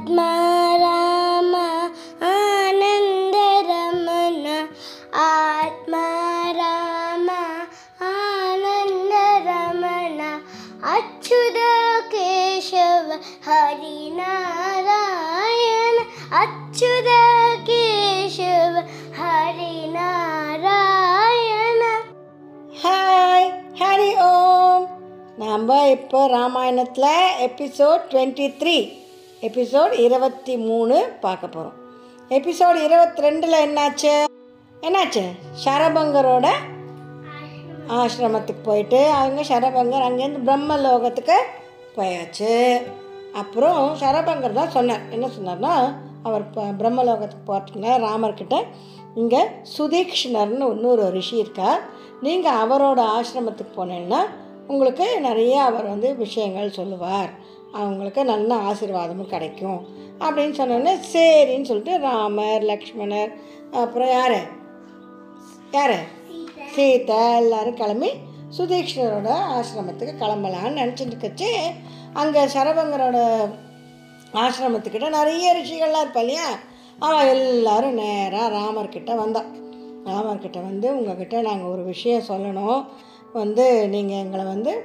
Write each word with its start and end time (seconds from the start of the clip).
பத்மா 0.00 0.32
ராமா 0.80 1.62
ஆனந்த 2.26 3.36
ரமண 3.68 4.44
ஆத்மா 5.22 6.02
ராமா 6.58 7.38
ஆனந்த 8.10 9.14
ரமண 9.46 10.20
அச்சுத 10.92 11.58
கேசவ 12.12 13.08
ஹரிநாராயண 13.48 14.76
அச்சுத 16.42 17.10
கேசவ 17.68 18.74
ஹரிநாராயண. 19.18 20.62
ஹாய் 22.82 23.50
ஹரி 23.82 24.12
ஓம் 24.28 24.86
நாம் 25.38 25.68
இப்போ 25.90 26.22
ராமாயணத்தில் 26.32 27.12
எபிசோட் 27.48 28.08
டுவெண்ட்டி 28.12 28.48
த்ரீ 28.62 28.78
எபிசோட் 29.46 29.92
இருபத்தி 29.92 30.56
மூணு 30.56 30.94
பார்க்க 31.20 31.46
போகிறோம் 31.46 31.76
எபிசோட் 32.30 32.78
இருபத்தி 32.86 33.22
ரெண்டில் 33.22 33.56
என்னாச்சு? 33.66 34.14
என்னாச்சு? 34.82 35.22
சரபங்கரோட 35.64 36.46
ஆசிரமத்துக்கு 37.98 38.62
போயிட்டு 38.62 39.10
அவங்க 39.10 39.42
சரபங்கர் 39.42 40.06
அங்கேருந்து 40.06 40.40
பிரம்மலோகத்துக்கு 40.48 41.36
போயாச்சு. 41.96 42.80
அப்புறம் 43.32 43.96
சரபங்கர் 44.00 44.52
தான் 44.52 44.70
சொன்னார். 44.70 45.04
என்ன 45.10 45.26
சொன்னார்னா 45.26 45.74
அவர் 46.22 46.40
இப்போ 46.40 46.64
பிரம்மலோகத்துக்கு 46.80 47.46
போகிறதுக்குள்ள 47.46 47.96
ராமர்கிட்ட 48.06 48.58
இங்கே 49.14 49.42
சுதீக்ஷ்ணர்னு 49.78 50.72
இன்னொரு 50.74 51.10
ரிஷி 51.10 51.36
இருக்கார் 51.36 51.80
நீங்கள் 52.20 52.60
அவரோட 52.64 53.02
ஆசிரமத்துக்கு 53.18 53.74
போனீங்கன்னா 53.76 54.22
உங்களுக்கு 54.66 55.20
நிறைய 55.20 55.62
அவர் 55.62 55.86
வந்து 55.86 56.16
விஷயங்கள் 56.16 56.70
சொல்லுவார். 56.70 57.30
அவங்களுக்கு 57.72 58.24
நல்ல 58.24 58.56
ஆசீர்வாதமும் 58.56 59.32
கிடைக்கும். 59.34 59.80
அப்படின்னு 60.20 60.58
சொன்னோடனே 60.60 60.92
சரின்னு 61.12 61.68
சொல்லிட்டு 61.70 61.98
ராமர் 61.98 62.62
லக்ஷ்மணர் 62.62 63.32
அப்புறம் 63.72 64.08
யார்? 64.08 64.38
யார்? 65.72 65.98
சீதா. 66.74 67.36
எல்லோரும் 67.36 67.74
கிளம்பி 67.74 68.10
சுதீக்ஷ்ணரோட 68.58 69.30
ஆசிரமத்துக்கு 69.56 70.12
கிளம்பலான்னு 70.20 70.80
நினச்சிட்டு 70.80 71.14
இருக்கச்சு. 71.14 71.50
அங்கே 72.12 72.44
சரபங்கரோட 72.44 73.18
ஆசிரமத்துக்கிட்ட 74.32 75.08
நிறைய 75.08 75.56
ரிஷிகள்லாம் 75.58 76.04
இருப்பா 76.04 76.18
இல்லையா? 76.18 76.48
அவன் 76.98 77.26
எல்லோரும் 77.26 77.94
நேராக 77.94 78.56
ராமர்கிட்ட 78.56 79.16
வந்தான் 79.16 79.50
ராமர்கிட்ட 80.04 80.58
வந்து 80.62 80.96
உங்ககிட்ட 80.96 81.40
நாங்கள் 81.40 81.70
ஒரு 81.70 81.82
விஷயம் 81.82 82.28
சொல்லணும். 82.28 82.84
வந்து 83.32 83.88
நீங்கள் 83.88 84.16
எங்களை 84.16 84.44
வந்து 84.44 84.84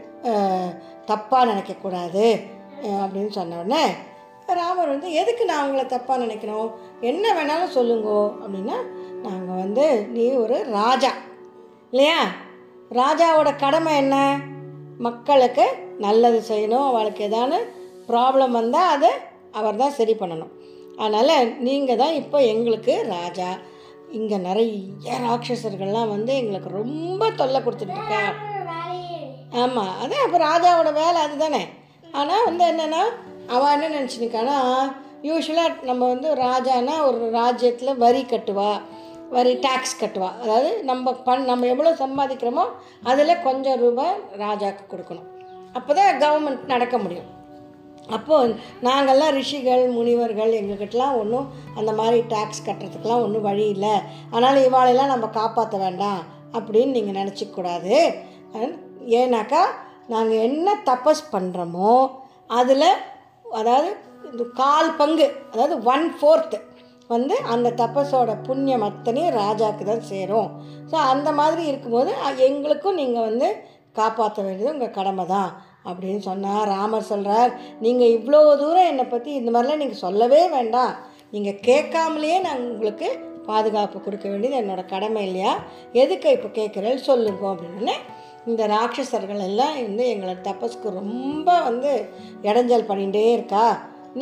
தப்பாக 1.08 1.50
நினைக்கக்கூடாது. 1.52 2.25
அப்படின்னு 2.88 3.28
சொன்ன 3.28 3.58
உடனே 3.58 3.95
ராமர் 4.48 4.88
வந்து 4.88 5.12
எதுக்கு 5.12 5.45
நான் 5.45 5.64
உங்களை 5.64 5.86
தப்பாக 5.86 6.23
நினைக்கணும்? 6.23 6.72
என்ன 7.00 7.34
வேணாலும் 7.34 7.75
சொல்லுங்கோ. 7.75 8.31
அப்படின்னா 8.42 8.78
நாங்கள் 9.22 9.56
வந்து 9.56 10.08
நீ 10.08 10.31
ஒரு 10.31 10.64
ராஜா. 10.64 11.12
இல்லையா? 11.92 12.28
ராஜாவோட 12.92 13.56
கடமை 13.56 13.95
என்ன? 13.95 14.38
மக்களுக்கு 14.98 15.66
நல்லது 15.98 16.44
செய்யணும். 16.48 16.88
அவளுக்கு 16.88 17.23
ஏதானு 17.23 17.59
ப்ராப்ளம் 18.08 18.52
வந்தால் 18.52 18.90
அதை 18.90 19.09
அவர் 19.52 19.75
தான் 19.75 19.92
சரி 19.92 20.14
பண்ணணும். 20.14 20.52
அதனால் 20.97 21.58
நீங்கள் 21.58 21.97
தான் 21.97 22.14
இப்போ 22.14 22.42
எங்களுக்கு 22.42 23.03
ராஜா. 23.08 23.58
இங்கே 24.12 24.38
நிறைய 24.38 25.12
ராட்சசர்கள்லாம் 25.12 26.09
வந்து 26.09 26.36
எங்களுக்கு 26.36 26.70
ரொம்ப 26.70 27.31
தொல்லை 27.31 27.62
கொடுத்துட்ருக்கா 27.62 28.23
ஆமாம் 29.52 29.94
அதான் 30.03 30.25
இப்போ 30.25 30.38
ராஜாவோட 30.38 30.94
வேலை 30.94 31.22
அதுதானே? 31.22 31.70
ஆனால் 32.19 32.45
வந்து 32.50 32.64
என்னென்னா 32.72 33.03
அவள் 33.56 33.73
என்ன 33.75 33.92
நினச்சிருக்கானா 33.97 34.58
யூஸ்வலாக 35.28 35.88
நம்ம 35.89 36.03
வந்து 36.14 36.30
ராஜானா 36.45 36.95
ஒரு 37.09 37.19
ராஜ்யத்தில் 37.40 38.00
வரி 38.03 38.24
கட்டுவா 38.31 38.72
வரி 39.35 39.53
டேக்ஸ் 39.66 40.00
கட்டுவா. 40.01 40.29
அதாவது 40.44 40.72
நம்ம 40.90 41.13
பண் 41.28 41.47
நம்ம 41.52 41.68
எவ்வளோ 41.73 41.91
சம்பாதிக்கிறோமோ 42.02 42.66
அதில் 43.12 43.41
கொஞ்சம் 43.46 43.79
ரூபாய் 43.84 44.18
ராஜாவுக்கு 44.44 44.84
கொடுக்கணும். 44.91 45.29
அப்போ 45.78 45.91
தான் 46.00 46.19
கவர்மெண்ட் 46.23 46.66
நடக்க 46.73 46.96
முடியும். 47.06 47.29
அப்போது 48.16 48.56
நாங்கள்லாம் 48.88 49.35
ரிஷிகள் 49.40 49.84
முனிவர்கள் 49.97 50.52
எங்ககிட்டலாம் 50.59 51.18
ஒன்றும் 51.22 51.47
அந்த 51.79 51.91
மாதிரி 52.00 52.19
டேக்ஸ் 52.34 52.66
கட்டுறதுக்கெலாம் 52.68 53.23
ஒன்றும் 53.25 53.47
வழி 53.50 53.66
இல்லை. 53.75 53.94
அதனால் 54.31 54.59
இவாளெல்லாம் 54.68 55.13
நம்ம 55.13 55.29
காப்பாற்ற 55.40 55.78
வேண்டாம் 55.85 56.22
அப்படின்னு 56.57 56.96
நீங்கள் 56.97 57.19
நினச்சிக்கூடாது 57.22 57.96
ஏன்னாக்கா 59.19 59.63
நாங்கள் 60.12 60.44
என்ன 60.47 60.75
தபஸ் 60.90 61.24
பண்ணுறோமோ 61.34 61.94
அதில் 62.59 62.90
அதாவது 63.59 63.90
இந்த 64.31 64.44
கால் 64.62 64.91
பங்கு 65.00 65.28
அதாவது 65.52 65.75
ஒன் 65.94 66.06
ஃபோர்த்து 66.18 66.58
வந்து 67.14 67.36
அந்த 67.53 67.69
தபஸோட 67.81 68.31
புண்ணியம் 68.47 68.86
அத்தனையும் 68.88 69.36
ராஜாவுக்கு 69.41 69.84
தான் 69.90 70.08
சேரும். 70.12 70.50
ஸோ 70.90 70.96
அந்த 71.12 71.30
மாதிரி 71.40 71.64
இருக்கும்போது 71.72 72.12
எங்களுக்கும் 72.47 73.00
நீங்கள் 73.02 73.28
வந்து 73.30 73.47
காப்பாற்ற 74.00 74.40
வேண்டியது 74.46 74.74
உங்கள் 74.75 74.97
கடமை 75.00 75.25
தான் 75.34 75.52
அப்படின்னு 75.90 76.22
சொன்னார். 76.30 76.70
ராமர் 76.75 77.09
சொல்கிறார் 77.12 77.52
நீங்கள் 77.85 78.14
இவ்வளோ 78.18 78.40
தூரம் 78.62 78.90
என்னை 78.91 79.06
பற்றி 79.14 79.31
இந்த 79.40 79.50
மாதிரிலாம் 79.53 79.84
நீங்கள் 79.84 80.03
சொல்லவே 80.06 80.41
வேண்டாம். 80.56 80.94
நீங்கள் 81.35 81.62
கேட்காமலேயே 81.70 82.40
நான் 82.47 82.66
உங்களுக்கு 82.72 83.09
பாதுகாப்பு 83.50 83.97
கொடுக்க 84.06 84.25
வேண்டியது 84.31 84.59
என்னோட 84.62 84.81
கடமை 84.94 85.22
இல்லையா? 85.28 85.53
எதுக்கு 86.02 86.28
இப்போ 86.38 86.50
கேட்குறேன்னு 86.59 87.03
சொல்லுங்க 87.12 87.46
அப்படின்னு. 87.53 87.96
இந்த 88.52 88.64
ராட்சசர்கள் 88.74 89.42
எல்லாம் 89.50 89.76
வந்து 89.88 90.06
எங்களை 90.14 90.34
தபஸ்க்கு 90.48 90.88
ரொம்ப 91.02 91.48
வந்து 91.68 91.92
இடைஞ்சல் 92.48 92.90
பண்ணிகிட்டே 92.90 93.24
இருக்கா. 93.36 93.66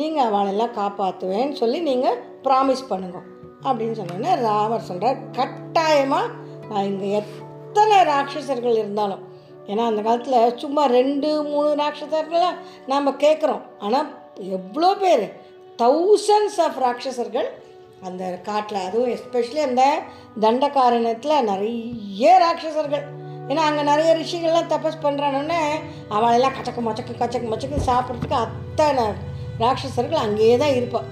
நீங்கள் 0.00 0.26
அவளெல்லாம் 0.28 0.76
காப்பாற்றுவேன்னு 0.80 1.56
சொல்லி 1.62 1.78
நீங்கள் 1.90 2.20
ப்ராமிஸ் 2.46 2.84
பண்ணுங்க. 2.92 3.18
அப்படின்னு 3.66 3.98
சொன்னோன்னே 3.98 4.32
ராமர் 4.48 4.88
சொல்கிறார் 4.90 5.18
கட்டாயமாக 5.38 6.32
நான் 6.70 6.88
இங்கே 6.90 7.08
எத்தனை 7.20 7.98
ராட்சசர்கள் 8.12 8.80
இருந்தாலும். 8.82 9.22
ஏன்னா 9.70 9.82
அந்த 9.90 10.00
காலத்தில் 10.06 10.56
சும்மா 10.62 10.84
ரெண்டு 10.98 11.28
மூணு 11.50 11.70
ராட்சசர்களாக 11.80 12.60
நாம் 12.92 13.18
கேட்குறோம் 13.24 13.64
ஆனால் 13.86 14.08
எவ்வளோ 14.58 14.90
பேர் 15.02 15.24
தௌசண்ட்ஸ் 15.82 16.60
ஆஃப் 16.66 16.80
ராட்சசர்கள் 16.84 17.48
அந்த 18.08 18.24
காட்டில் 18.48 18.84
அதுவும் 18.86 19.12
எஸ்பெஷலி 19.16 19.60
அந்த 19.66 19.84
தண்டகாரணத்தில் 20.44 21.46
நிறைய 21.50 22.30
ராட்சசர்கள். 22.44 23.04
ஏன்னா 23.48 23.56
அங்கே 23.56 23.82
நிறைய 23.82 24.14
ரிஷிகள்லாம் 24.16 24.70
தபஸ் 24.70 25.02
பண்ணுறானோடனே 25.02 25.60
அவளெல்லாம் 26.08 26.52
கச்சக்கு 26.52 26.80
மச்சக்கு 26.80 27.16
கச்சக்கு 27.16 27.48
மச்சக்கு 27.48 27.76
சாப்பிட்றதுக்கு 27.86 28.34
அத்தனை 28.34 29.04
ராட்சசர்கள் 29.58 30.24
அங்கேயே 30.24 30.56
தான் 30.56 30.74
இருப்பாள் 30.74 31.08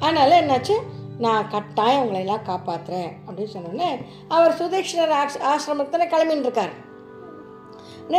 அதனால் 0.00 0.30
என்னாச்சு? 0.30 0.72
நான் 1.18 1.48
கட்டாயம் 1.48 2.00
உங்களை 2.00 2.20
எல்லாம் 2.20 2.46
காப்பாற்றுறேன் 2.46 3.12
அப்படின்னு 3.26 3.52
சொன்னோடனே 3.54 4.06
அவர் 4.28 4.58
சுதீக்ஷணர் 4.60 5.12
ஆஸ் 5.12 5.38
ஆசிரமத்தில் 5.42 6.10
கிளம்பின்னு 6.10 6.40
இருக்கார் 6.40 6.74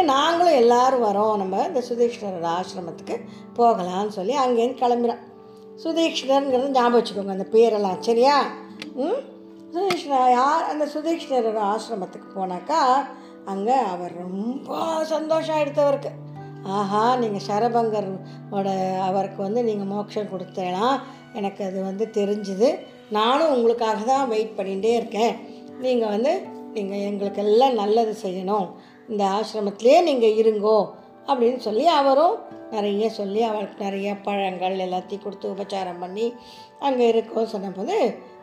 நாங்களும் 0.04 0.54
எல்லாரும் 0.54 1.04
வரோம் 1.04 1.38
நம்ம 1.38 1.66
இந்த 1.68 1.82
சுதீக்ஷணர் 1.90 2.60
ஆசிரமத்துக்கு 2.60 3.26
போகலான்னு 3.58 4.08
சொல்லி 4.08 4.36
அங்கேருந்து 4.38 4.82
கிளம்புறோம். 4.82 5.24
சுதீக்ஷணருங்கிறது 5.84 6.70
ஞாபகம் 6.70 7.02
வச்சுக்கோங்க 7.02 7.30
அந்த 7.30 7.48
பேரெல்லாம் 7.52 8.00
சரியா? 8.00 8.36
ம்? 8.96 9.35
சுதீக்ஷணர் 9.76 10.30
யார் 10.32 10.68
அந்த 10.72 10.84
சுதீக்ஷணர் 10.92 11.58
ஆசிரமத்துக்கு 11.70 12.28
போனாக்கா 12.36 12.82
அங்கே 13.52 13.78
அவர் 13.94 14.14
ரொம்ப 14.22 14.76
சந்தோஷம் 15.12 15.60
எடுத்தவருக்கு. 15.64 16.12
ஆஹா 16.76 17.02
நீங்கள் 17.22 17.44
சரபங்கரோட 17.48 18.70
அவருக்கு 19.08 19.40
வந்து 19.46 19.62
நீங்கள் 19.70 19.90
மோட்சம் 19.94 20.30
கொடுத்தலாம் 20.32 20.96
எனக்கு 21.40 21.62
அது 21.68 21.80
வந்து 21.90 22.06
தெரிஞ்சுது. 22.18 22.70
நானும் 23.18 23.54
உங்களுக்காக 23.56 24.00
தான் 24.12 24.30
வெயிட் 24.34 24.56
பண்ணிகிட்டே 24.60 24.94
இருக்கேன். 25.00 25.34
நீங்கள் 25.86 26.14
வந்து 26.16 26.34
நீங்கள் 26.76 27.04
எங்களுக்கு 27.10 27.44
எல்லாம் 27.46 27.80
நல்லது 27.82 28.14
செய்யணும். 28.26 28.68
இந்த 29.10 29.24
ஆசிரமத்திலே 29.38 29.98
நீங்கள் 30.10 30.38
இருங்கோ 30.44 30.78
அப்படின்னு 31.28 31.60
சொல்லி 31.68 31.88
அவரும் 32.00 32.38
நிறைய 32.76 33.10
சொல்லி 33.20 33.44
அவளுக்கு 33.50 33.86
நிறைய 33.88 34.10
பழங்கள் 34.28 34.78
எல்லாத்தையும் 34.86 35.26
கொடுத்து 35.26 35.52
உபச்சாரம் 35.56 36.02
பண்ணி 36.06 36.28
அங்கே 36.88 37.06
இருக்கோம் 37.14 37.52
சொன்னபோது 37.56 37.98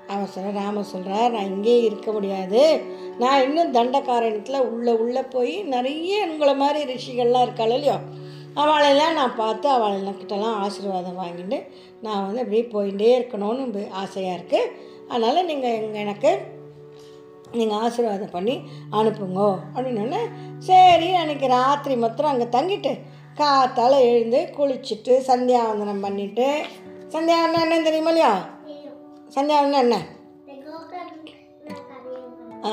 அவன் 0.08 0.32
சொல்ற 0.34 0.52
ராம 0.52 0.82
சொல்கிறார் 0.82 1.30
நான் 1.30 1.44
இங்கேயே 1.44 1.82
இருக்க 1.82 2.12
முடியாது. 2.12 2.82
நான் 3.18 3.42
இன்னும் 3.42 3.74
தண்டக்காரணத்தில் 3.74 4.68
உள்ளே 4.70 4.92
உள்ளே 4.92 5.22
போய் 5.22 5.62
நிறைய 5.62 6.26
உங்களை 6.26 6.54
மாதிரி 6.54 6.94
ரிஷிகள்லாம் 6.94 7.42
இருக்காள் 7.42 7.70
இல்லையோ? 7.70 7.98
அவளெல்லாம் 8.54 9.14
நான் 9.14 9.36
பார்த்து 9.36 9.68
அவளெல்லாம் 9.68 10.60
ஆசீர்வாதம் 10.64 11.20
வாங்கிட்டு 11.20 11.66
நான் 12.00 12.26
வந்து 12.26 12.40
அப்படியே 12.40 12.62
போயிட்டே 12.62 13.12
இருக்கணும்னு 13.18 13.88
ஆசையாக 13.90 14.38
இருக்குது 14.38 14.70
அதனால் 15.08 15.44
நீங்கள் 15.44 15.70
எங்கள் 15.70 16.00
எனக்கு 16.00 16.60
நீங்கள் 17.52 17.78
ஆசீர்வாதம் 17.78 18.30
பண்ணி 18.30 18.60
அனுப்புங்கோ. 18.90 19.58
அப்படின்னோடனே 19.74 20.20
சரி 20.58 21.10
அன்றைக்கி 21.12 21.46
ராத்திரி 21.46 21.96
மாத்திரம் 21.96 22.30
அங்கே 22.30 22.44
தங்கிட்டு 22.44 22.92
காத்தால் 23.36 23.98
எழுந்து 24.00 24.52
குளிச்சுட்டு 24.56 25.22
சந்தியாவந்தனம் 25.26 26.04
பண்ணிவிட்டு 26.04 26.46
சந்தியாவந்தனம் 27.08 27.62
என்ன 27.62 27.82
தெரியுமா 27.82 28.08
இல்லையா? 28.08 28.32
சந்தியாவந்தனம் 29.34 29.78
என்ன? 29.78 29.96
ஆ, 32.64 32.70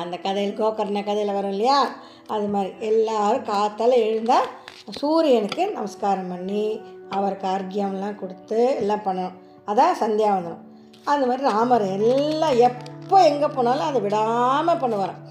அந்த 0.00 0.16
கதையில் 0.16 0.58
கோகர்ண 0.58 1.04
கதையில் 1.04 1.32
வரும் 1.32 1.50
இல்லையா? 1.50 1.88
அது 2.26 2.46
மாதிரி. 2.46 2.74
எல்லாரும் 2.78 3.44
காத்தால 3.44 3.96
எழுந்தால் 3.96 4.46
சூரியனுக்கு 4.90 5.70
நமஸ்காரம் 5.70 6.28
பண்ணி 6.28 6.80
அவருக்கு 7.10 7.46
அர்க்கியம்லாம் 7.46 8.14
கொடுத்து 8.14 8.76
எல்லாம் 8.76 9.04
பண்ணணும். 9.04 9.36
அதான் 9.66 10.00
சந்தியாவந்தனம் 10.00 10.64
அந்த 11.04 11.26
மாதிரி 11.26 11.48
ராமர் 11.48 11.82
எல்லாம் 11.82 12.56
எப்போ 12.58 13.28
எங்கே 13.28 13.46
போனாலும் 13.46 13.86
அதை 13.86 14.00
விடாமல் 14.00 14.78
பண்ணுவாராம். 14.78 15.22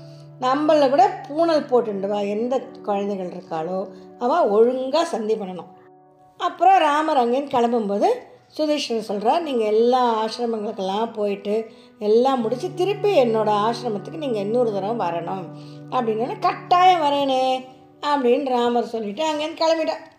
நம்மள 0.41 0.89
கூட 0.89 1.23
பூனல் 1.29 1.67
போட்டுண்டு 1.67 2.07
வா 2.07 2.19
எந்த 2.19 2.59
குழந்தைகள் 2.59 3.29
இருக்காளோ 3.29 3.89
அவள் 4.19 4.49
ஒழுங்காக 4.49 5.05
சந்தி 5.05 5.35
பண்ணணும். 5.35 5.71
அப்புறம் 6.37 6.77
ராமர் 6.77 7.17
அங்கேருந்து 7.17 7.55
கிளம்பும்போது 7.55 8.09
சுதீஷ்வர் 8.57 8.99
சொல்கிறார் 8.99 9.41
நீங்கள் 9.41 9.67
எல்லா 9.67 10.25
ஆசிரமங்களுக்கெல்லாம் 10.25 11.13
போயிட்டு 11.13 11.71
எல்லாம் 11.99 12.41
முடித்து 12.41 12.73
திருப்பி 12.73 13.19
என்னோடய 13.19 13.63
ஆசிரமத்துக்கு 13.65 14.17
நீங்கள் 14.17 14.41
இன்னொரு 14.41 14.73
தடவை 14.73 15.07
வரணும். 15.07 15.45
அப்படின்னு 15.91 16.39
கட்டாயம் 16.39 17.01
வரேனே 17.01 17.63
அப்படின்னு 18.01 18.49
ராமர் 18.49 18.85
சொல்லிவிட்டு 18.85 19.25
அங்கேருந்து 19.25 19.63
கிளம்பிட்டான் 19.65 20.13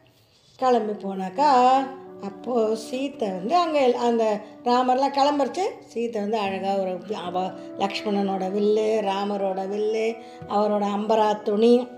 கிளம்பி 0.56 0.92
போனாக்கா 0.92 1.84
அப்போது 2.20 2.76
சீத்தை 2.90 3.30
வந்து 3.30 3.56
அங்கே 3.56 3.94
அந்த 3.94 4.40
ராமர்லாம் 4.64 5.16
கிளம்புறச்சு 5.16 5.62
சீத்தை 5.94 6.20
வந்து 6.20 6.38
அழகாக 6.38 6.80
ஒரு 6.80 7.16
அவ 7.16 7.50
லக்ஷ்மணனோட 7.78 8.52
வில்லு 8.52 9.00
ராமரோட 9.02 9.68
வில்லு 9.68 10.16
அவரோட 10.48 10.82
அம்பரா 10.82 11.42
துணி 11.42 11.88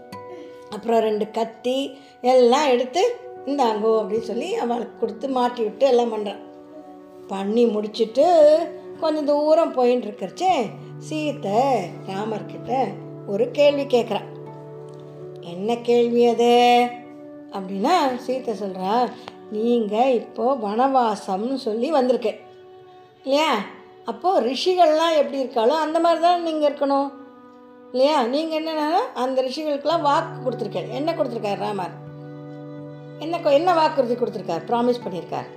அப்புறம் 0.70 1.00
ரெண்டு 1.00 1.30
கத்தி 1.30 1.98
எல்லாம் 2.20 2.68
எடுத்து 2.68 3.27
இந்தாங்கோ 3.48 3.92
அப்படின்னு 4.00 4.20
சொல்லி 4.20 4.54
அவளுக்கு 4.54 5.00
கொடுத்து 5.00 5.28
மாட்டி 5.28 5.62
விட்டு 5.62 5.86
எல்லாம் 5.86 6.12
பண்ணுறான் 6.12 6.42
பண்ணி 7.26 7.66
முடிச்சுட்டு 7.66 8.26
கொஞ்சம் 9.00 9.24
தூரம் 9.24 9.74
போயின்னு 9.74 10.06
இருக்கிறச்சே 10.06 10.52
சீத்தை 11.08 11.58
ராமர்கிட்ட 12.08 12.70
ஒரு 13.26 13.50
கேள்வி 13.50 13.82
கேட்குறான் 13.82 14.28
என்ன 15.42 15.76
கேள்வி 15.76 16.26
அது? 16.26 16.54
அப்படின்னா 17.52 17.94
சீத்தை 18.26 18.54
சொல்கிறா 18.62 19.08
நீங்கள் 19.52 20.14
இப்போது 20.14 20.60
வனவாசம்னு 20.66 21.54
சொல்லி 21.54 21.90
வந்திருக்கேன் 21.92 22.40
இல்லையா? 23.24 23.50
அப்போது 24.06 24.48
ரிஷிகள்லாம் 24.48 25.16
எப்படி 25.16 25.42
இருக்காளோ 25.42 25.74
அந்த 25.84 26.00
மாதிரி 26.00 26.20
தான் 26.20 26.42
நீங்கள் 26.42 26.72
இருக்கணும். 26.72 27.08
இல்லையா? 27.92 28.26
நீங்கள் 28.26 28.58
என்னென்னா 28.60 28.88
அந்த 29.14 29.42
ரிஷிகளுக்கெல்லாம் 29.42 30.00
வாக்கு 30.00 30.36
கொடுத்துருக்காரு 30.44 30.88
என்ன 30.88 31.12
கொடுத்துருக்காரு 31.12 31.60
ராமர்? 31.60 31.94
என்ன 33.20 33.50
என்ன 33.50 33.74
வாக்குறுதி 33.74 34.14
கொடுத்துருக்கார்? 34.14 34.64
ப்ராமிஸ் 34.70 35.04
பண்ணியிருக்கார். 35.04 35.48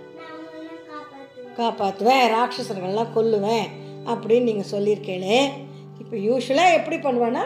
காப்பாற்றுவேன் 1.58 2.26
ராட்சசர்கள்லாம் 2.34 3.14
கொல்லுவேன் 3.16 3.66
அப்படின்னு 4.06 4.42
நீங்கள் 4.42 4.72
சொல்லியிருக்கேனே 4.72 5.40
இப்போ 6.00 6.16
யூஸ்வலாக 6.18 6.74
எப்படி 6.74 6.98
பண்ணுவேன்னா 6.98 7.44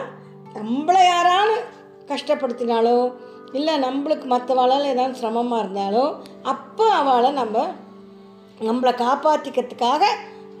நம்மளை 0.54 1.02
யாராலும் 1.06 1.64
கஷ்டப்படுத்தினாலோ 2.08 3.12
இல்லை 3.52 3.74
நம்மளுக்கு 3.78 4.24
மற்றவாளால் 4.24 4.84
ஏதாவது 4.84 5.14
சிரமமாக 5.14 5.62
இருந்தாலோ 5.64 6.04
அப்போ 6.42 6.90
அவளை 6.90 7.30
நம்ம 7.30 7.66
நம்மளை 8.60 8.92
காப்பாற்றிக்கிறதுக்காக 8.94 10.04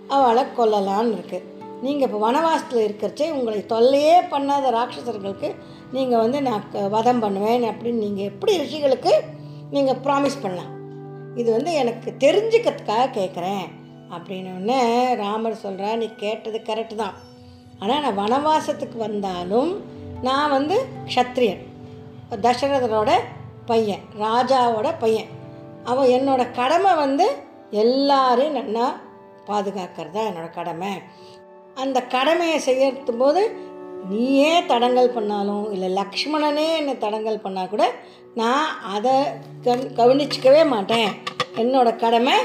அவளை 0.08 0.44
கொல்லலான்னு 0.56 1.14
இருக்குது 1.14 1.44
நீங்கள் 1.82 2.06
இப்போ 2.08 2.18
வனவாசத்தில் 2.18 2.84
இருக்கிறச்சே 2.88 3.30
உங்களை 3.30 3.66
தொல்லையே 3.66 4.16
பண்ணாத 4.30 4.70
ராட்சசர்களுக்கு 4.70 5.54
நீங்கள் 5.92 6.18
வந்து 6.18 6.42
நான் 6.42 6.64
வதம் 6.90 7.20
பண்ணுவேன் 7.20 7.62
அப்படின்னு 7.62 7.98
நீங்கள் 7.98 8.24
எப்படி 8.24 8.58
ரிஷிகளுக்கு 8.58 9.14
நீங்கள் 9.74 10.00
ப்ராமிஸ் 10.06 10.42
பண்ணலாம். 10.42 10.72
இது 11.40 11.48
வந்து 11.56 11.72
எனக்கு 11.82 12.08
தெரிஞ்சுக்கிறதுக்காக 12.24 13.06
கேட்குறேன் 13.18 13.66
அப்படின்னோடனே 14.16 14.80
ராமர் 15.22 15.62
சொல்கிறா 15.64 15.90
நீ 16.02 16.06
கேட்டது 16.24 16.58
கரெக்டு 16.68 16.96
தான். 17.02 17.16
ஆனால் 17.78 18.02
நான் 18.04 18.20
வனவாசத்துக்கு 18.22 18.98
வந்தாலும் 19.06 19.72
நான் 20.28 20.54
வந்து 20.56 20.76
க்ஷத்ரியன். 21.12 21.62
தசரதனோட 22.44 23.10
பையன் 23.70 24.04
ராஜாவோட 24.24 24.88
பையன். 24.98 25.30
அவன் 25.90 26.12
என்னோட 26.16 26.42
கடமை 26.60 26.92
வந்து 27.04 27.26
எல்லாரையும் 27.82 28.58
நல்லா 28.60 28.86
பாதுகாக்கிறது 29.48 30.14
தான் 30.16 30.28
என்னோடய 30.30 30.56
கடமை. 30.58 30.92
அந்த 31.82 31.98
கடமையை 32.14 32.58
செய்யறது 32.68 33.14
போது 33.22 33.42
நீயே 34.08 34.66
தடங்கல் 34.66 35.14
பண்ணாலும் 35.16 35.72
இல்லை 35.72 35.88
லக்ஷ்மணனே 36.02 36.66
என்னை 36.76 36.94
தடங்கல் 36.98 37.44
பண்ணால் 37.44 37.68
கூட 37.68 37.84
நான் 38.34 38.68
அதை 38.94 39.12
கண் 39.62 39.90
கவனிச்சிக்கவே 39.96 40.62
மாட்டேன். 40.68 41.08
என்னோட 41.62 41.96
கடமை 41.96 42.36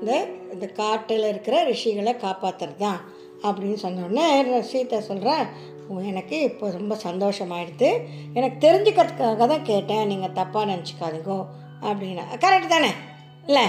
இந்த 0.00 0.12
இந்த 0.52 0.66
காட்டில் 0.66 1.28
இருக்கிற 1.28 1.56
ரிஷிகளை 1.70 2.12
காப்பாற்றுறது 2.24 2.76
தான் 2.76 3.00
அப்படின்னு 3.42 3.78
சொன்னோடனே 3.82 4.26
சீதா 4.60 5.00
சொல்கிறேன் 5.00 5.72
எனக்கு 6.10 6.36
இப்போ 6.42 6.70
ரொம்ப 6.70 6.94
சந்தோஷமாயிடுது 7.06 7.88
எனக்கு 8.34 8.58
தெரிஞ்சுக்கிறதுக்காக 8.66 9.46
தான் 9.46 9.68
கேட்டேன். 9.70 10.06
நீங்கள் 10.06 10.36
தப்பாக 10.38 10.68
நினச்சிக்காதீங்கோ 10.70 11.38
அப்படின்னா. 11.82 12.24
கரெக்டு 12.44 12.66
தானே? 12.66 12.90
இல்லை. 13.46 13.66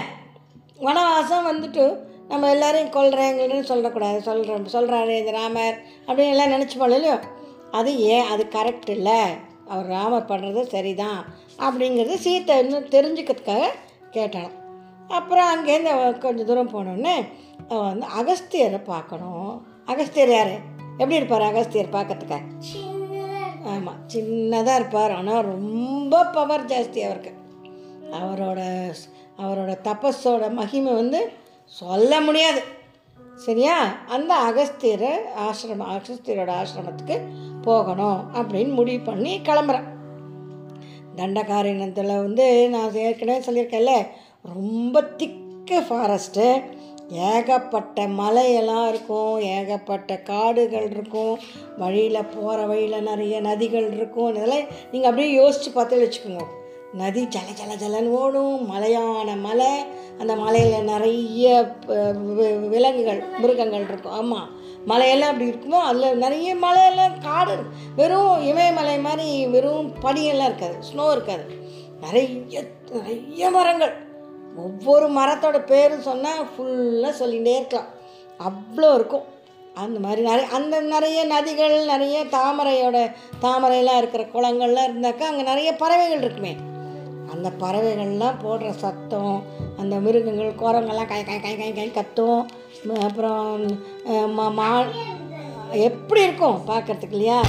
வனவாசம் 0.86 1.48
வந்துட்டு 1.50 1.84
நம்ம 2.30 2.50
எல்லாரையும் 2.50 2.96
கொல்றேங்கன்னு 2.96 3.58
சொல்லக்கூடாது. 3.72 4.20
சொல்கிறோம் 4.22 4.74
சொல்கிறாரு 4.76 5.14
இந்த 5.20 5.32
ராமர் 5.32 5.78
அப்படின்னு 6.08 6.34
எல்லாம் 6.36 6.54
நினச்சிப்போம் 6.54 6.92
இல்லையோ? 6.92 7.16
அது 7.72 7.92
ஏன்? 8.00 8.30
அது 8.34 8.44
கரெக்ட் 8.56 8.90
இல்லை. 8.90 9.20
அவர் 9.68 9.88
ராமர் 9.88 10.30
பண்ணுறது 10.30 10.62
சரிதான் 10.74 11.22
அப்படிங்கிறது 11.60 12.16
சீத்தை 12.26 12.56
இன்னும் 12.64 12.92
தெரிஞ்சுக்கிறதுக்காக 12.96 13.68
கேட்டான் 14.12 14.52
அப்புறம் 15.08 15.50
அங்கேருந்து 15.54 16.18
கொஞ்சம் 16.18 16.46
தூரம் 16.46 16.74
போனோடனே 16.76 17.16
அவள் 17.70 17.90
வந்து 17.92 18.08
அகஸ்தியரை 18.20 18.80
பார்க்கணும். 18.84 19.50
அகஸ்தியர் 19.86 20.30
யார்? 20.30 20.54
எப்படி 20.98 21.16
இருப்பார் 21.16 21.42
அகஸ்தியர் 21.42 21.96
பார்க்கறதுக்கு? 21.96 22.40
ஆமாம் 23.74 24.02
சின்னதாக 24.14 24.76
இருப்பார். 24.76 25.12
ஆனால் 25.12 25.46
ரொம்ப 25.46 26.24
பவர் 26.26 26.66
ஜாஸ்தி 26.66 27.00
அவருக்கு. 27.08 27.32
அவரோட 28.20 28.62
அவரோட 29.44 29.72
தபஸோட 29.88 30.46
மகிமை 30.60 30.92
வந்து 30.94 31.20
சொல்ல 31.66 32.22
முடியாது. 32.22 32.64
சரியா? 33.36 33.96
அந்த 34.08 34.34
அகஸ்தியரை 34.50 35.12
ஆசிரமம் 35.48 35.92
அகஸ்தியரோட 35.96 36.52
ஆசிரமத்துக்கு 36.62 37.20
போகணும் 37.62 38.22
அப்படின்னு 38.34 38.74
முடிவு 38.74 39.04
பண்ணி 39.04 39.40
கிளம்புறேன் 39.44 39.94
தண்டகாரண்யத்தில் 41.16 42.22
வந்து 42.22 42.70
நான் 42.70 42.94
ஏற்கனவே 42.94 43.40
சொல்லியிருக்கேன்ல 43.40 44.08
ரொம்ப 44.54 45.02
திக்கு 45.02 45.80
ஃபாரஸ்ட்டு 45.80 46.62
ஏகப்பட்ட 47.10 48.08
மலையெல்லாம் 48.08 48.88
இருக்கும் 48.88 49.40
ஏகப்பட்ட 49.40 50.18
காடுகள் 50.18 50.90
இருக்கும் 50.90 51.40
வழியில் 51.78 52.30
போகிற 52.36 52.66
வழியில் 52.66 53.04
நிறைய 53.04 53.42
நதிகள் 53.42 53.94
இருக்கும் 53.94 54.36
இதெல்லாம் 54.36 54.68
நீங்கள் 54.92 55.10
அப்படியே 55.10 55.34
யோசித்து 55.34 55.72
பார்த்து 55.72 56.10
வச்சுக்கோங்க. 56.10 56.44
நதி 57.00 57.22
ஜல 57.34 57.50
ஜல 57.60 57.72
ஜலன்னு 57.82 58.12
ஓடும். 58.22 58.60
மலையான 58.72 59.30
மலை. 59.46 59.72
அந்த 60.22 60.34
மலையில் 60.42 60.88
நிறைய 60.92 61.46
விலங்குகள் 62.74 63.22
மிருகங்கள் 63.42 63.86
இருக்கும். 63.90 64.16
ஆமாம் 64.20 64.50
மலையெல்லாம் 64.92 65.32
அப்படி 65.34 65.48
இருக்குமோ 65.52 65.80
அதில் 65.90 66.22
நிறைய 66.24 66.50
மலையெல்லாம் 66.66 67.16
காடு 67.28 67.56
வெறும் 68.00 68.36
இமயமலை 68.50 68.96
மாதிரி 69.08 69.30
வெறும் 69.54 69.88
பனியெல்லாம் 70.04 70.50
இருக்காது. 70.50 70.78
ஸ்னோ 70.90 71.06
இருக்காது. 71.16 71.46
நிறைய 72.04 72.64
நிறைய 72.92 73.50
மரங்கள். 73.56 73.94
ஒவ்வொரு 74.66 75.08
மரத்தோட 75.20 75.58
பேரும் 75.72 76.08
சொன்னால் 76.10 76.46
ஃபுல்லாக 76.54 77.14
சொல்லிகிட்டே 77.22 77.56
இருக்கலாம். 77.60 77.90
அவ்வளோ 78.48 78.90
இருக்கும். 79.00 79.26
அந்த 79.84 79.98
மாதிரி 80.04 80.22
நிறைய 80.28 80.48
அந்த 80.58 80.76
நிறைய 80.94 81.20
நதிகள் 81.34 81.76
நிறைய 81.92 82.18
தாமரையோட 82.36 82.98
தாமரையெல்லாம் 83.46 84.00
இருக்கிற 84.02 84.24
குளங்கள்லாம் 84.36 84.90
இருந்தாக்கா 84.92 85.28
அங்கே 85.32 85.44
நிறைய 85.52 85.70
பறவைகள் 85.82 86.24
இருக்குமே. 86.26 86.54
அந்த 87.32 87.52
பறவைகள்லாம் 87.60 88.46
போடுற 88.46 88.70
சத்தம் 88.70 89.44
அந்த 89.78 89.96
மிருகங்கள் 89.96 90.54
குரங்கெல்லாம் 90.54 91.08
கை 91.08 91.24
கை 91.24 91.40
கை 91.40 91.58
கை 91.58 91.74
கை 91.74 91.92
கத்தும். 91.92 92.46
அப்புறம் 93.02 93.66
மா 94.28 94.50
மா- 94.50 94.92
எப்படி 95.72 96.24
இருக்கும் 96.24 96.62
பார்க்கறதுக்கு 96.68 97.12
இல்லையா? 97.12 97.42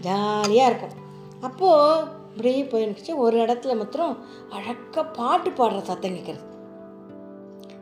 ஜாலியாக 0.00 0.70
இருக்கும். 0.70 1.04
அப்போது 1.40 2.04
இப்படியே 2.30 2.62
போயிருந்துச்சு. 2.62 3.16
ஒரு 3.16 3.36
இடத்துல 3.38 3.76
மாத்திரம் 3.76 4.24
அழகாக 4.50 5.04
பாட்டு 5.04 5.50
பாடுற 5.50 5.82
சத்தம் 5.82 6.14
கேட்குறது 6.14 6.54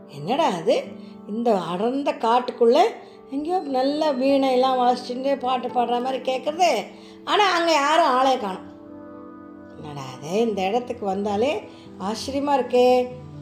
என்னடா 0.08 0.44
அது? 0.44 0.84
இந்த 1.28 1.60
அடர்ந்த 1.60 2.12
காட்டுக்குள்ளே 2.12 2.82
எங்கேயோ 3.30 3.58
நல்ல 3.58 4.12
வீணையெல்லாம் 4.12 4.80
வாசிச்சுட்டு 4.80 5.38
பாட்டு 5.38 5.68
பாடுற 5.68 6.02
மாதிரி 6.02 6.32
கேட்குறது 6.32 6.86
ஆனால் 7.24 7.52
அங்கே 7.52 7.72
யாரும் 7.72 8.06
ஆளே 8.06 8.38
காணும். 8.38 8.73
என்னடா 9.84 10.04
அது 10.16 10.32
இந்த 10.46 10.60
இடத்துக்கு 10.68 11.04
வந்தாலே 11.06 11.52
ஆச்சரியமாக 11.98 12.58
இருக்கே. 12.60 12.88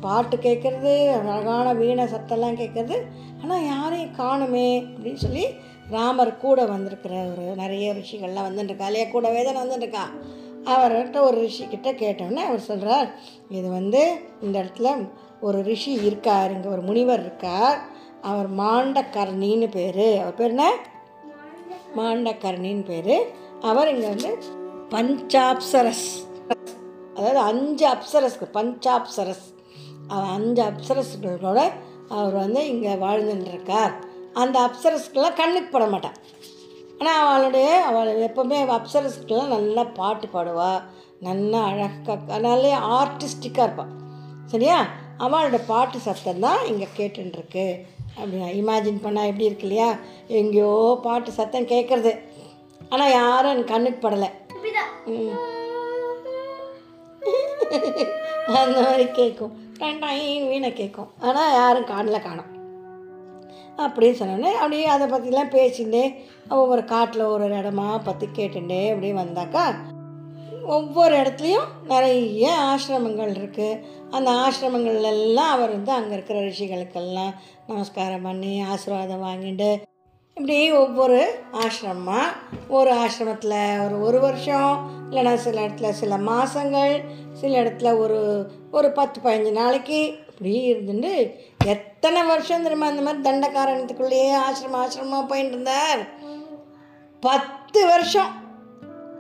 பாட்டு 0.05 0.37
கேட்குறது 0.37 0.93
அழகான 1.17 1.67
வீணை 1.81 2.05
சத்தம்லாம் 2.13 2.61
கேட்குறது 2.61 2.97
ஆனால் 3.43 3.67
யாரையும் 3.67 4.17
காணுமே 4.17 4.69
அப்படின்னு 4.87 5.21
சொல்லி 5.25 5.45
ராமர் 5.91 6.33
கூட 6.37 6.61
வந்திருக்கிற 6.65 7.15
ஒரு 7.33 7.45
நிறைய 7.61 7.87
ரிஷிகள்லாம் 7.99 8.49
வந்துட்டுருக்கா. 8.49 8.89
இல்லையா 8.91 9.07
கூடவே 9.11 9.41
தானே 9.45 9.61
வந்துட்டுருக்கா 9.63 10.05
அவர்கிட்ட 10.73 11.19
ஒரு 11.29 11.37
ரிஷிக்கிட்ட 11.45 11.91
கேட்டோன்னே 12.03 12.43
அவர் 12.49 12.67
சொல்கிறார் 12.71 13.09
இது 13.49 13.69
வந்து 13.69 14.03
இந்த 14.43 14.55
இடத்துல 14.63 14.91
ஒரு 15.41 15.61
ரிஷி 15.63 15.93
இருக்கார் 16.09 16.53
இங்கே 16.55 16.69
ஒரு 16.69 16.83
முனிவர் 16.89 17.21
இருக்கார். 17.21 17.79
அவர் 18.31 18.49
மாண்டக்கர்ணின்னு 18.63 19.69
பேர். 19.71 20.05
அவர் 20.23 20.35
பேர் 20.35 20.53
என்ன? 20.55 20.67
மாண்டகர்ணின்னு 21.97 22.85
பேர். 22.85 23.15
அவர் 23.71 23.91
இங்கே 23.95 24.09
வந்து 24.09 24.31
பஞ்சாப்சரஸ் 24.91 26.07
அதாவது 27.17 27.39
அஞ்சு 27.41 27.85
அப்சரஸ்க்கு 27.87 28.47
பஞ்சாப்சரஸ் 28.55 29.47
அஞ்சு 30.33 30.63
அப்சரஸ்களோட 30.63 31.61
அவர் 32.11 32.35
வந்து 32.35 32.69
இங்கே 32.69 32.95
வாழ்ந்துட்டு 32.97 33.53
இருக்கார் 33.53 33.93
அந்த 34.35 34.57
அப்சரஸ்கெல்லாம் 34.61 35.35
கண்ணுக்கு 35.35 35.71
பட 35.71 35.87
மாட்டான் 35.87 36.19
ஆனால் 37.01 37.21
அவளுடைய 37.23 37.69
அவள் 37.83 38.11
எப்போவுமே 38.27 38.59
அப்சரஸ்க்கெல்லாம் 38.71 39.49
நல்லா 39.49 39.83
பாட்டு 39.97 40.27
பாடுவா. 40.27 40.73
நல்லா 41.21 41.59
அழகாக 41.63 42.39
நல்ல 42.39 42.67
ஆர்டிஸ்டிக்காக 42.97 43.67
இருப்பாள் 43.67 43.93
சரியா? 44.53 44.77
அவளோட 45.19 45.59
பாட்டு 45.67 45.99
சத்தம் 45.99 46.41
தான் 46.41 46.67
இங்கே 46.67 46.89
கேட்டுருக்கு 46.97 47.67
அப்படின்னா 48.17 48.49
இமேஜின் 48.61 49.05
பண்ணால் 49.05 49.29
எப்படி 49.31 49.45
இருக்கு 49.45 49.67
இல்லையா? 49.67 49.89
எங்கேயோ 50.29 50.73
பாட்டு 51.03 51.31
சத்தம் 51.33 51.71
கேட்குறது 51.73 52.13
ஆனால் 52.91 53.11
யாரும் 53.13 53.53
எனக்கு 53.53 53.73
கண்ணுக்கு 53.75 54.01
படலை. 54.01 54.31
ம். 55.09 55.37
அந்த 58.63 58.81
மாதிரி 58.81 59.11
கேட்கும். 59.11 59.53
டைன் 59.81 60.49
வீணை 60.49 60.73
கேட்கும்? 60.73 61.13
ஆனால் 61.21 61.53
யாரும் 61.53 61.85
காணில் 61.85 62.23
காணும். 62.23 62.51
அப்படின்னு 63.79 64.19
சொன்னோடனே 64.19 64.53
அப்படியே 64.53 64.85
அதை 64.85 65.07
பற்றிலாம் 65.09 65.55
பேசிட்டு 65.55 66.15
ஒவ்வொரு 66.49 66.85
காட்டில் 66.85 67.23
ஒரு 67.23 67.45
ஒரு 67.45 67.55
இடமா 67.55 68.01
பற்றி 68.05 68.27
கேட்டுட்டே 68.35 68.81
அப்படியே 68.91 69.13
வந்தாக்கா 69.13 69.65
ஒவ்வொரு 70.67 71.15
இடத்துலையும் 71.17 71.71
நிறைய 71.89 72.51
ஆசிரமங்கள் 72.63 73.33
இருக்குது 73.39 73.81
அந்த 74.11 74.31
ஆசிரமங்கள்லாம் 74.31 75.55
அவர் 75.55 75.71
வந்து 75.71 75.93
அங்கே 75.93 76.13
இருக்கிற 76.13 76.41
ரிஷிகளுக்கெல்லாம் 76.41 77.33
நமஸ்காரம் 77.67 78.23
பண்ணி 78.23 78.63
ஆசீர்வாதம் 78.63 79.25
வாங்கிட்டு 79.25 79.71
இப்படி 80.37 80.73
ஒவ்வொரு 80.73 81.35
ஆசிரமமாக 81.53 82.33
ஒரு 82.69 82.95
ஆசிரமத்தில் 82.95 83.85
ஒரு 83.85 84.01
ஒரு 84.01 84.21
வருஷம் 84.21 84.91
இல்லைன்னா 85.11 85.35
சில 85.35 85.61
இடத்துல 85.61 85.91
சில 85.91 86.17
மாதங்கள் 86.17 87.01
சில 87.33 87.63
இடத்துல 87.63 87.99
ஒரு 87.99 88.47
ஒரு 88.71 88.91
பத்து 88.91 89.21
பதினஞ்சு 89.21 89.51
நாளைக்கு 89.51 90.19
இப்படி 90.29 90.73
இருந்துட்டு 90.73 91.35
எத்தனை 91.65 92.23
வருஷம் 92.23 92.63
தெரியுமா 92.63 92.87
அந்த 92.87 93.03
மாதிரி 93.03 93.23
தண்டக்காரணத்துக்குள்ளேயே 93.31 94.37
ஆசிரமம் 94.39 94.83
ஆசிரமமாக 94.83 95.33
போயின்னு 95.33 95.47
இருந்தார்? 95.47 96.09
பத்து 97.21 97.87
வருஷம். 97.87 98.33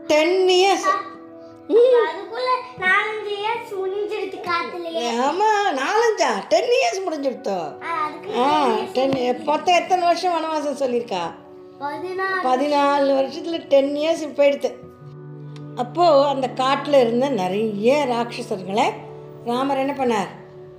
டென் 0.06 0.48
இயர்ஸ் 0.48 0.88
ஆமாம் 5.22 5.76
நாலஞ்சா 5.76 6.30
டென் 6.48 6.72
இயர்ஸ் 6.72 7.04
முடிஞ்சிடுத்தோ 7.06 7.58
ஆ, 7.84 7.92
அதுக்கு 8.04 8.30
ஆ 8.38 8.46
டென் 8.92 9.14
மொத்தம் 9.44 9.74
எத்தனை 9.74 10.06
வருஷம் 10.06 10.34
வனவாசம் 10.34 10.80
சொல்லியிருக்கா? 10.82 11.22
பதினாலு. 12.44 13.14
வருஷத்தில் 13.14 13.66
டென் 13.66 13.94
இயர்ஸ் 13.96 14.24
போயிடுது. 14.36 14.70
அப்போது 15.76 16.26
அந்த 16.26 16.48
காட்டில் 16.52 17.00
இருந்த 17.00 17.28
நிறைய 17.32 18.06
ராட்சசர்களை 18.06 18.86
ராமர் 19.44 19.78
என்ன 19.78 19.92
பண்ணார்? 19.92 20.30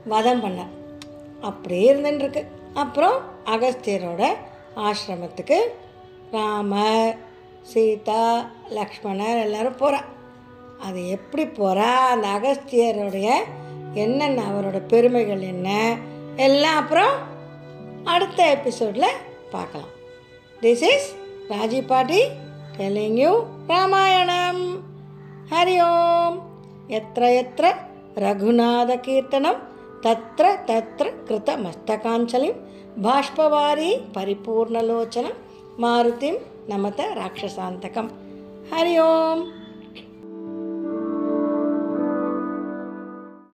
வதம் 0.06 0.44
பண்ணார். 0.44 0.72
அப்படியே 1.42 1.94
இருந்துன்னு 1.94 2.20
இருக்கு 2.20 2.44
அப்புறம் 2.74 3.18
அகஸ்தியரோட 3.46 4.24
ஆசிரமத்துக்கு 4.76 5.58
ராமர் 6.32 7.16
சீதா 7.62 8.22
லக்ஷ்மணர் 8.70 9.42
எல்லாரும் 9.42 9.78
போகிறா 9.78 10.00
அது 10.88 11.10
எப்படி 11.10 11.44
போகிறா 11.44 11.90
அந்த 12.12 12.28
அகஸ்தியருடைய 12.28 13.30
என்னென்ன 13.94 14.44
அவரோட 14.44 14.78
பெருமைகள் 14.86 15.42
என்ன? 15.42 15.70
எல்லாம் 16.36 16.76
அப்புறம் 16.76 17.14
அடுத்த 18.04 18.40
எபிசோடில் 18.48 19.20
பார்க்கலாம். 19.52 19.92
This 20.62 20.82
is 20.82 21.10
Raji 21.50 21.82
paati 21.88 22.22
telling 22.78 23.18
you 23.18 23.32
Ramayanam 23.68 24.64
Hari 25.52 25.78
Om 25.82 26.38
எத்த 26.88 27.28
எத்த 27.34 27.74
ரகுநாத 28.16 29.00
கீர்த்தனம் 29.00 29.60
தத்திர 30.02 30.46
தத்திர 30.66 31.08
கிருத 31.28 31.50
மஸ்தகாஞ்சலிம் 31.58 32.60
பாஷ்பவாரி 33.02 33.92
பரிபூர்ணலோச்சனம் 34.18 35.38
மாருதிம் 35.78 36.40
நமத 36.68 37.08
ராட்சசாந்தகம் 37.16 38.10
ஹரி 38.72 38.96
ஓம் 39.00 39.44